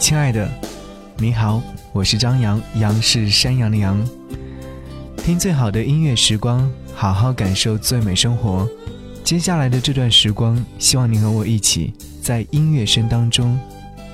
[0.00, 0.50] 亲爱的，
[1.18, 1.62] 你好，
[1.92, 4.02] 我是张扬，杨是山羊的羊。
[5.18, 8.66] 听最好的音乐时光，好好感受最美生活。
[9.22, 11.92] 接下来的这段时光，希望你和我一起
[12.22, 13.60] 在音乐声当中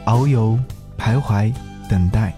[0.06, 0.58] 遨游、
[0.98, 1.54] 徘徊、
[1.88, 2.36] 等待。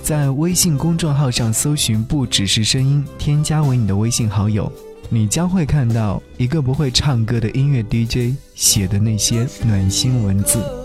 [0.00, 4.72] 在微信公众号上搜寻“不只是声音”，添加为你的微信好友，
[5.08, 10.83] 你将会看到一个不会唱歌的音乐 DJ 写的那些暖心文字。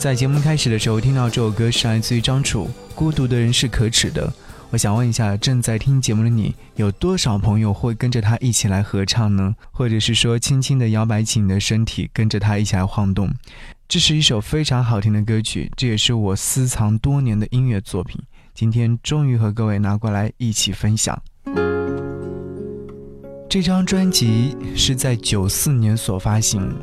[0.00, 4.26] 在节目开始的时候，听到这首歌是来自于张楚，《孤独的人是可耻的》。
[4.70, 9.54] 我想问一下，正在听节目的你，有多少朋友会跟着他一起来合唱呢？
[9.70, 13.30] 或者是说，轻轻的摇摆起你的身体，跟着他一起来晃动？
[13.86, 18.18] 这是一首非常好听的歌曲，这也是我私藏多年的音乐作品，
[18.54, 21.22] 今天终于和各位拿过来一起分享。
[23.50, 26.74] 这张专辑是在九四年所发行。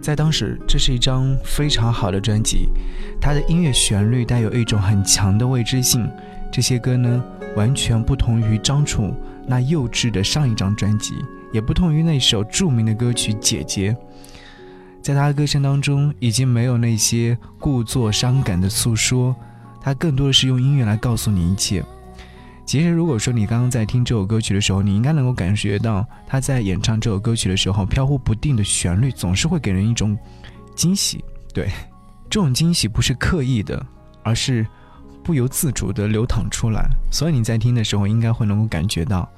[0.00, 2.68] 在当时，这是一张非常好的专辑，
[3.20, 6.10] 它的音乐旋律带有一种很强的未知性。
[6.50, 7.22] 这些歌呢，
[7.54, 9.14] 完全不同于张楚
[9.46, 11.14] 那幼稚的上一张专辑，
[11.52, 13.92] 也不同于那首著名的歌曲《姐姐》。
[15.02, 19.36] 在他的歌声当中，已经没有那些故作伤感的诉说，
[19.80, 21.84] 他更多的是用音乐来告诉你一切。
[22.70, 30.16] 其实，如果说你刚刚在听这首歌曲的时候，你应该能够感觉到他在演唱这首歌曲的时候，飘忽不定的旋律总是会给人一种
[30.76, 31.24] 惊喜。
[31.52, 31.68] 对，
[32.30, 33.84] 这种惊喜不是刻意的，
[34.22, 34.64] 而是
[35.24, 36.88] 不由自主的流淌出来。
[37.10, 39.28] 所以你在听的时候，应该会能够感觉到。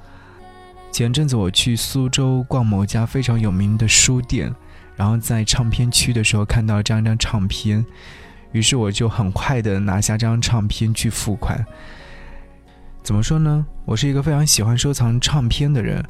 [0.90, 4.54] 前阵子我去苏州逛某家非常有名的书店，
[4.94, 7.82] 然后在唱片区的时候看到这样一张唱片，
[8.52, 11.64] 于是我就很快的拿下这张唱片去付款。
[13.02, 13.66] 怎么说呢？
[13.84, 16.00] 我是一个非常喜欢收藏唱片的人，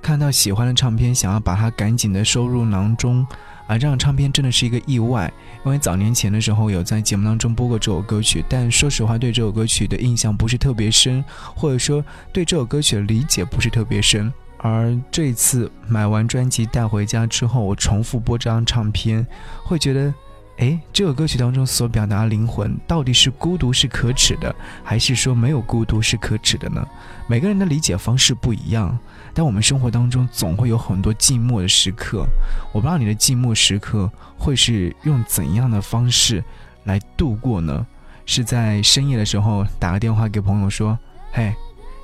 [0.00, 3.26] 看到喜欢的唱片，想要把它赶紧的收入囊中。
[3.66, 5.30] 而这张唱片真的是一个意外，
[5.64, 11.24] 因为早年前的时候有在节目当中播过这首歌曲，但说实话对这首歌曲的印象不是特别深，
[11.56, 14.32] 或者说对这首歌曲的理解不是特别深。
[14.58, 19.26] 而这次买完专辑带回家之后，我重复播这张唱片，
[19.64, 20.14] 会觉得。
[20.58, 26.86] 哎，这首歌曲当中所表达的灵魂，到底是孤独是可耻的，还是说没有孤独是可耻的呢？
[27.28, 28.98] 每个人的理解方式不一样，
[29.34, 32.24] 但我们生活当中总会有很多寂寞的时刻。
[32.72, 36.42] 我不知道你的寂寞时刻会是用怎样的方式
[36.84, 37.86] 来度过呢？
[38.24, 40.98] 是在深夜的时候打个电话给朋友说
[41.32, 41.54] ：“嘿，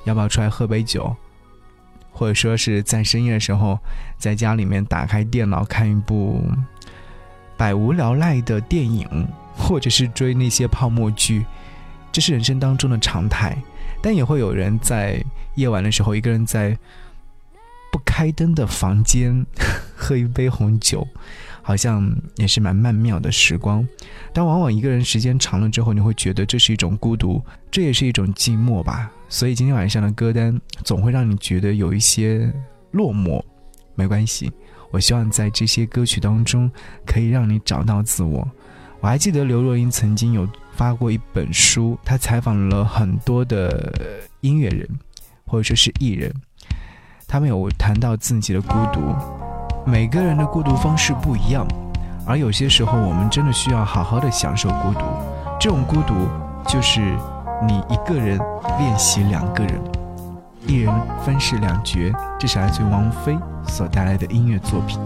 [0.05, 1.15] 要不要出来喝杯酒？”
[2.15, 3.79] 或者说是在深夜的时候
[4.19, 6.39] 在家里面打开电脑看一部。
[7.63, 9.07] 百无聊赖的电影，
[9.55, 11.45] 或者是追那些泡沫剧，
[12.11, 13.57] 这是人生当中的常态。
[14.01, 15.23] 但也会有人在
[15.55, 16.77] 夜晚的时候，一个人在
[17.89, 19.45] 不开灯的房间
[19.95, 21.07] 喝一杯红酒，
[21.61, 23.87] 好像也是蛮曼妙的时光。
[24.33, 29.09] 但往往一个人时间长了之后，你会觉得这是一种孤独，这也是一种寂寞吧。
[29.29, 32.51] 所以今天晚上的歌单总会让你觉得有一些
[32.91, 33.41] 落寞，
[33.95, 34.51] 没关系。
[34.93, 36.69] 我希望在这些歌曲当中，
[37.03, 38.47] 可以让你找到自我。
[38.99, 43.91] 我还记得刘若英曾经有发过一本书，她采访了很多的
[44.41, 44.87] 音乐人，
[45.47, 46.31] 或者说是艺人，
[47.27, 49.01] 他们有谈到自己的孤独。
[49.83, 51.67] 每个人的孤独方式不一样，
[52.27, 54.99] 而有些时候我们真的需要好好的享受孤独。
[55.59, 56.13] 这种孤独
[56.67, 57.01] 就是
[57.67, 58.37] 你一个人
[58.77, 60.02] 练习两个人。
[60.67, 60.93] 一人
[61.25, 63.37] 分饰两角，这是来自于王菲
[63.67, 64.97] 所带来的音乐作品。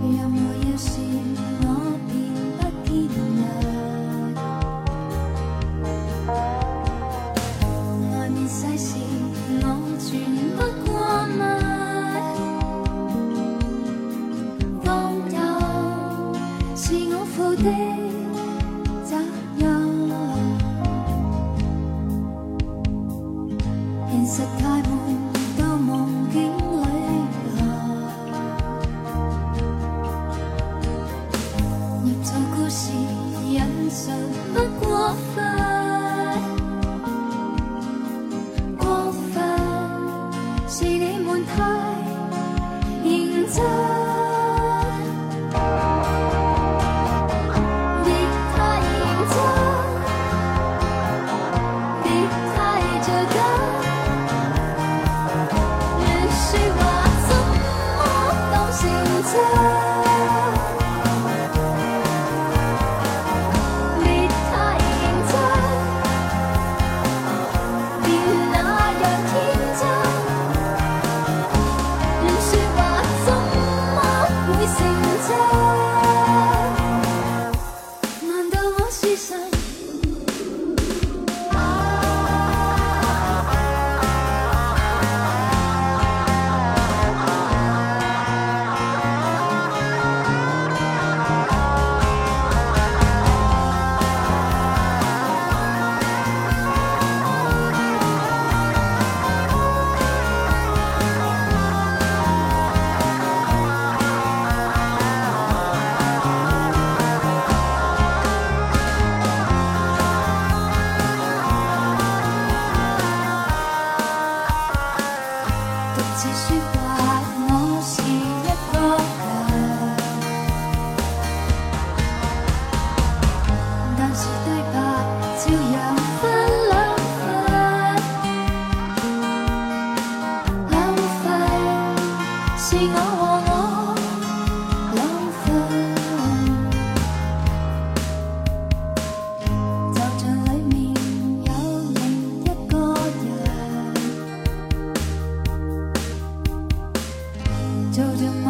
[147.98, 148.47] 就这。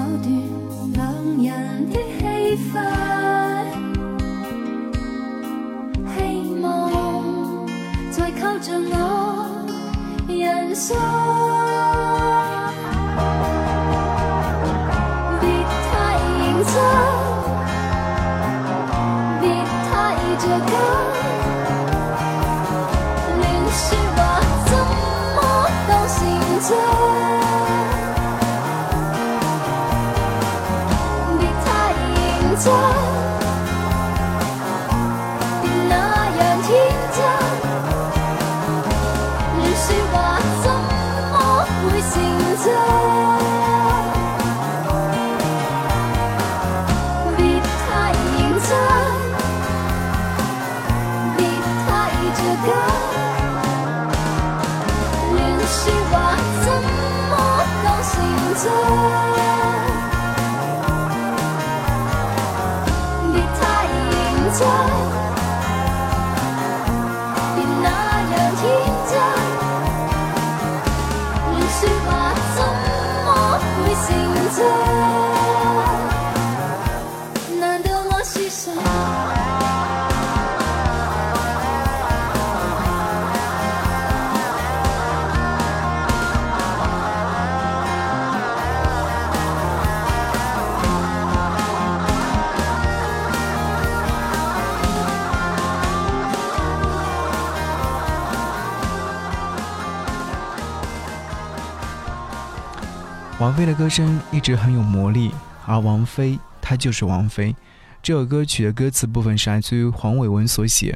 [103.47, 105.31] 王菲的歌声一直很有魔力，
[105.65, 107.55] 而王菲她就是王菲。
[108.03, 110.93] 这首歌曲的歌词部分是来自于黄伟文所写，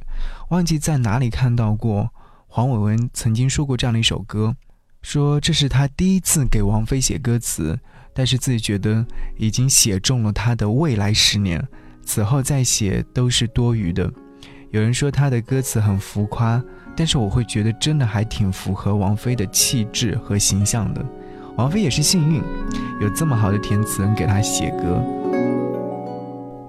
[0.50, 2.10] 忘记在哪里看到过
[2.50, 4.54] 黄伟文曾经说过这样的一首歌，
[5.02, 7.80] 说这是他第一次给王菲写歌词，
[8.14, 9.06] 但是自己觉得
[9.38, 11.66] 已经写中了他的未来十年，
[12.04, 14.12] 此后再写都是多余的。
[14.72, 16.62] 有人说他的歌词很浮夸，
[16.98, 21.02] 但是我会觉得真的还挺符合王菲的气质和形象的。
[21.58, 22.42] 王菲也是幸运，
[23.00, 25.04] 有这么好的填词人给她写歌。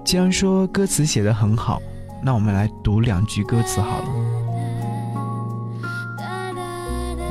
[0.03, 1.81] 既然说歌词写得很好，
[2.21, 4.05] 那我们来读两句歌词好了。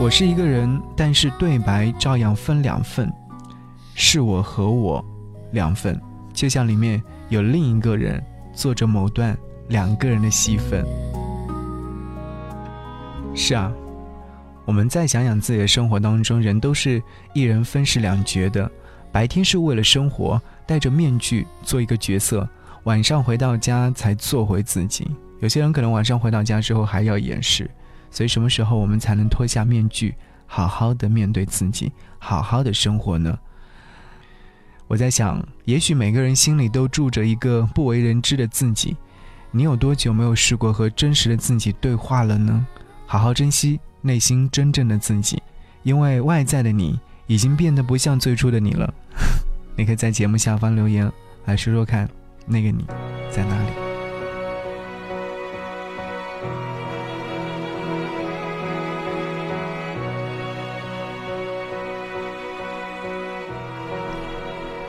[0.00, 3.12] 我是一个人，但是对白照样分两份，
[3.94, 5.04] 是我和我
[5.52, 6.00] 两份，
[6.32, 8.20] 就像里面有另一个人
[8.54, 9.36] 做着某段
[9.68, 10.84] 两个人的戏份。
[13.34, 13.70] 是啊。
[14.64, 17.02] 我们再想想自己的生活当中，人都是
[17.32, 18.70] 一人分饰两角的。
[19.10, 22.46] 白天是为了生活，戴着面具做一个角色；
[22.84, 25.06] 晚上回到家才做回自己。
[25.40, 27.68] 有些人可能晚上回到家之后还要掩饰，
[28.10, 30.14] 所以什么时候我们才能脱下面具，
[30.46, 33.38] 好好的面对自己，好好的生活呢？
[34.86, 38.96] 我在想，也许每个人心里都住着一个不为人知的自己。
[39.50, 42.66] 你有多久没有试过和真实的自己对话了呢？
[43.04, 43.78] 好好珍惜。
[44.02, 45.42] 内心真正的自己，
[45.84, 48.92] 因为外在的你已经变得不像最初的你了。
[49.76, 51.10] 你可以在节目下方留言
[51.46, 52.08] 来说说看，
[52.46, 52.84] 那个你
[53.30, 53.68] 在哪里？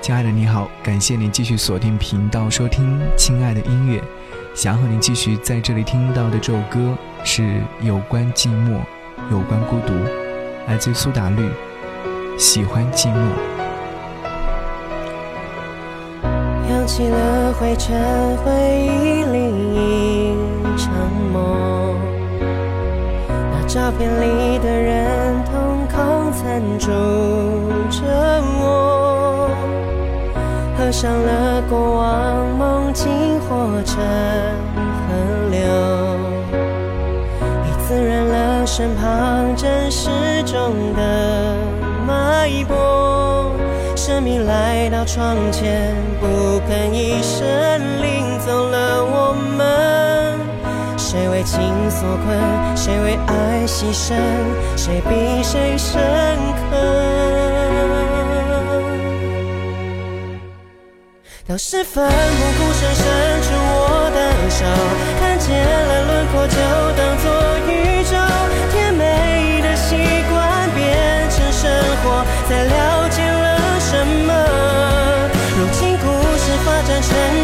[0.02, 4.04] 亲爱的你好，感谢你继续锁定频道收听亲爱的音乐。
[4.54, 8.82] 想和你继续在这里听到的这首歌是有关寂寞。
[9.32, 9.94] 有关孤独，
[10.68, 11.50] 来自苏打绿，
[12.38, 13.16] 喜欢寂寞。
[16.70, 18.52] 扬起了灰尘，回
[18.86, 20.94] 忆里一场
[21.32, 21.98] 梦。
[23.30, 26.88] 那照片里的人，瞳孔残住
[27.90, 28.04] 着
[28.60, 29.50] 我。
[30.78, 33.10] 合上了过往，梦境
[33.42, 33.96] 化成
[35.08, 35.14] 河
[35.50, 35.58] 流。
[38.76, 40.10] 身旁真实
[40.48, 41.56] 中的
[42.08, 43.54] 脉搏，
[43.96, 47.48] 生命来到窗前，不肯一声
[48.02, 50.40] 领走了我们。
[50.98, 51.62] 谁为情
[51.92, 52.76] 所困？
[52.76, 54.16] 谁为爱牺牲？
[54.76, 56.02] 谁比谁深
[56.72, 56.76] 刻？
[61.46, 63.06] 当时奋不顾身伸
[63.44, 64.66] 出我的手，
[65.20, 66.58] 看见了轮廓，就
[66.98, 67.30] 当作
[71.64, 71.72] 生
[72.04, 74.34] 活才了解了什么？
[75.58, 76.06] 如今故
[76.38, 77.43] 事发展成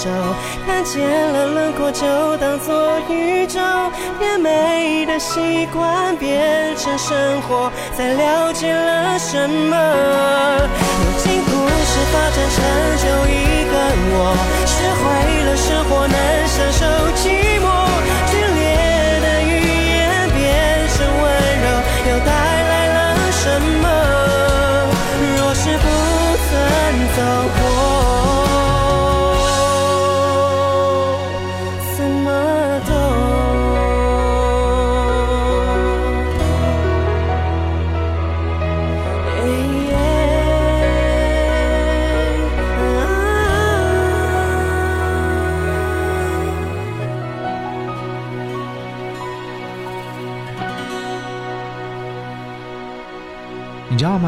[0.00, 0.08] 手，
[0.66, 2.06] 看见了轮廓，就
[2.38, 3.60] 当作宇宙。
[4.18, 9.76] 甜美的习惯变成生活，才了解了什么。
[10.96, 12.56] 如今故事发展成
[12.96, 13.74] 就一个
[14.16, 14.16] 我，
[14.64, 15.04] 学会
[15.44, 16.16] 了生活，能
[16.48, 16.80] 享受
[17.20, 17.68] 寂寞。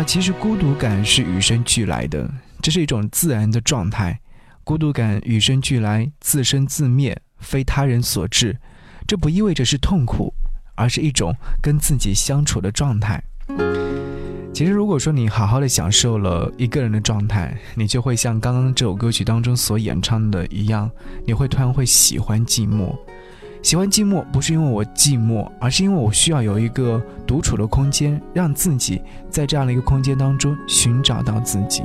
[0.04, 2.28] 其实孤独感是与生俱来的，
[2.60, 4.18] 这是一种自然的状态。
[4.64, 8.58] 孤独感与生俱来，自生自灭，非他人所致。
[9.06, 10.32] 这不意味着是痛苦，
[10.74, 13.22] 而是一种跟自己相处的状态。
[14.54, 20.90] 其实，如果说你好好的享受了一个人的状态，你就会像刚刚这首歌曲当中所演唱的一样，
[21.26, 22.96] 你会突然会喜欢寂寞。
[23.62, 31.84] 喜欢寂寞不是因为我寂寞，而是因为我需要有一个独处的空间，让自己在这样的一个空间当中寻找到自己。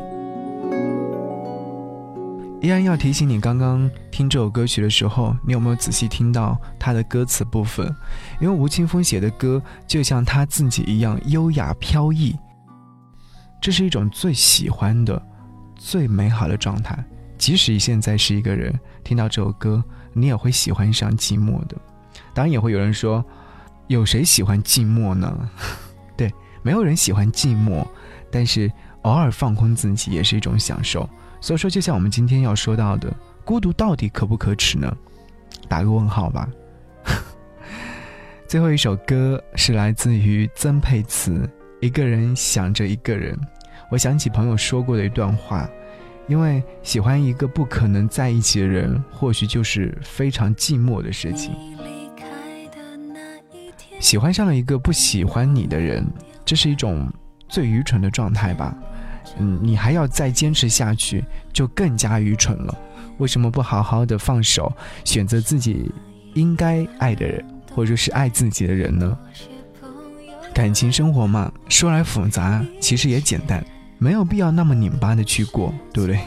[2.59, 7.95] 依然要提醒你，刚刚听这首歌曲的时候，你有没有仔细听到它的歌词部分？
[8.41, 12.35] 因为吴青峰写的歌就像他自己一样优雅飘逸，
[13.61, 15.21] 这是一种最喜欢的、
[15.75, 16.97] 最美好的状态。
[17.37, 19.83] 即使你现在是一个人，听到这首歌。
[20.19, 21.77] 你也会喜欢上寂寞的，
[22.34, 23.23] 当然也会有人说，
[23.86, 25.49] 有谁喜欢寂寞呢？
[26.17, 27.86] 对，没有人喜欢寂寞，
[28.32, 28.71] 但是
[29.03, 31.08] 偶尔放空自己也是一种享受。
[31.39, 34.91] 所以说，就像我们今天要说到的，孤独到底可不可耻呢？
[35.69, 36.49] 打个问号吧。
[38.47, 41.32] 最后一首歌是来自于曾沛慈，
[41.80, 43.36] 《一个人想着一个人》。
[43.91, 45.69] 我想起朋友说过的一段话。
[46.27, 51.55] 因为喜欢一个不可能在一起的人，或许就是非常寂寞的事情。
[53.99, 56.05] 喜欢上了一个不喜欢你的人，
[56.45, 57.11] 这是一种
[57.47, 58.75] 最愚蠢的状态吧？
[59.39, 62.77] 嗯，你还要再坚持下去，就更加愚蠢了。
[63.17, 64.71] 为什么不好好的放手，
[65.03, 65.91] 选择自己
[66.33, 69.17] 应该爱的人，或者是爱自己的人呢？
[70.53, 73.63] 感情生活嘛，说来复杂，其实也简单。
[73.97, 76.19] 没有必要那么拧巴的去过，对不对？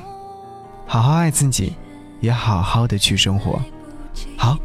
[0.87, 1.75] 好好爱自己，
[2.21, 3.61] 也好好的去生活。
[4.37, 4.59] 好，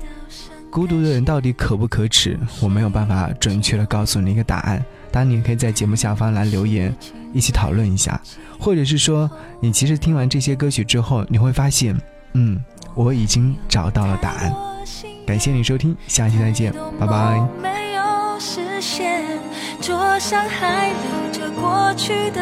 [0.72, 2.39] 孤独的人到底可不可耻？
[2.62, 4.84] 我没有办法准确的告诉你一个答案。
[5.12, 6.94] 当然，你可以在节目下方来留言，
[7.32, 8.20] 一起讨论一下。
[8.60, 11.96] 或者是说，你其实听完这些歌曲之后，你会发现，
[12.34, 12.60] 嗯，
[12.96, 14.54] 我已经找到了答案。
[15.28, 17.48] 感谢你收听，下期再见，拜拜。
[19.82, 22.41] 桌上还留着过去的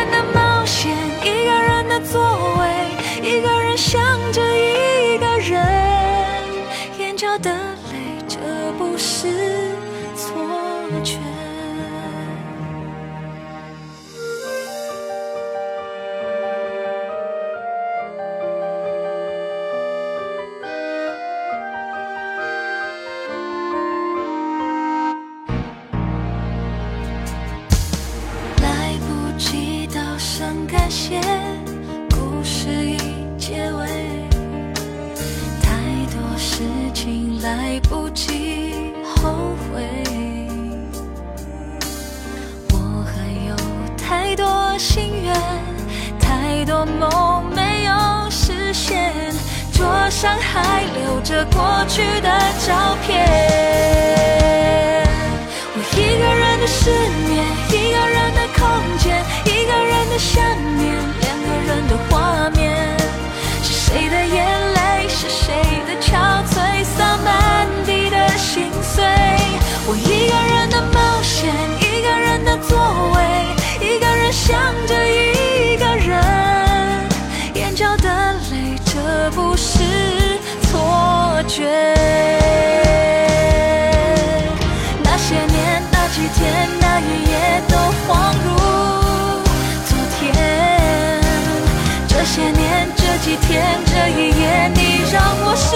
[94.17, 95.75] 一夜你让我失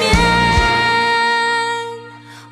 [0.00, 0.02] 眠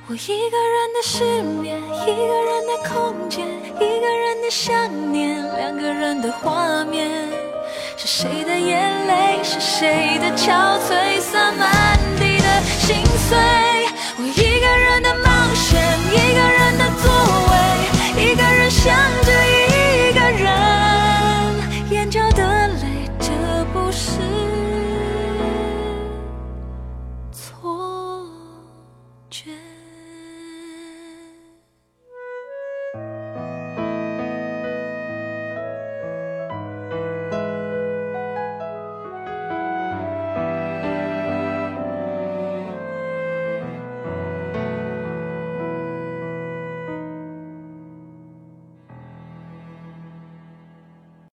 [0.06, 7.28] 我一个人的失眠一个人的空间一个人的想念两个人的画面
[7.96, 11.11] 是谁的眼泪是谁的憔悴？